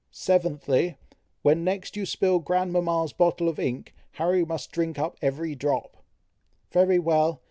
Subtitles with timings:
[0.11, 0.95] "Seventhly,
[1.43, 5.95] when next you spill grandmama's bottle of ink, Harry must drink up every drop."
[6.71, 7.39] "Very well!